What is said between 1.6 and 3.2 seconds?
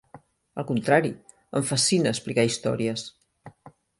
fascina explicar històries.